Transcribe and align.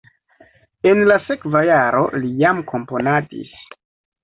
En 0.91 1.01
la 1.11 1.17
sekva 1.25 1.61
jaro 1.69 2.03
li 2.17 2.33
jam 2.41 2.65
komponadis. 2.75 3.57